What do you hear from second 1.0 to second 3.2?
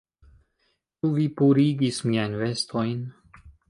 Ĉu vi purigis miajn vestojn?